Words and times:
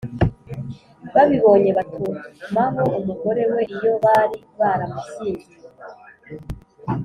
Babibonye 1.13 1.69
batumaho 1.77 2.83
umugore 2.99 3.41
we 3.51 3.59
iyo 3.75 3.93
bari 4.03 4.37
baramushyingiye, 4.59 5.61